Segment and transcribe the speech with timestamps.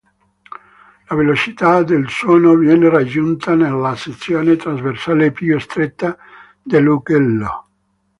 [1.09, 6.17] La velocità del suono viene raggiunta nella sezione trasversale più stretta
[6.59, 7.67] dell'ugello.